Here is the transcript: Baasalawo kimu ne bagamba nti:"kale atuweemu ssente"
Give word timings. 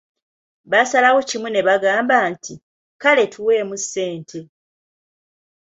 Baasalawo 0.71 1.19
kimu 1.29 1.47
ne 1.51 1.61
bagamba 1.67 2.17
nti:"kale 2.31 3.21
atuweemu 3.27 3.75
ssente" 3.81 4.39